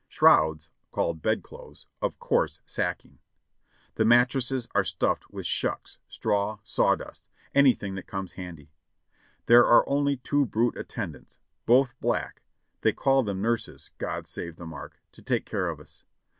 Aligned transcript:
Shrouds, 0.07 0.67
called 0.89 1.21
bed 1.21 1.43
clothes, 1.43 1.85
of 2.01 2.17
coarse 2.17 2.59
sacking. 2.65 3.19
The 3.93 4.03
mattresses 4.03 4.67
are 4.73 4.83
stuffed 4.83 5.29
with 5.29 5.45
shucks, 5.45 5.99
straw, 6.07 6.57
sawdust— 6.63 7.27
anything 7.53 7.93
that 7.93 8.07
comes 8.07 8.33
handy. 8.33 8.71
There 9.45 9.63
are 9.67 9.87
only 9.87 10.17
two 10.17 10.47
brute 10.47 10.75
attendants, 10.75 11.37
both 11.67 11.93
black 11.99 12.41
(they 12.81 12.93
call 12.93 13.21
them 13.21 13.43
nurses, 13.43 13.91
God 13.99 14.25
save 14.25 14.55
the 14.55 14.65
mark!) 14.65 14.99
to 15.11 15.21
take 15.21 15.45
care 15.45 15.69
of 15.69 15.79
us. 15.79 16.03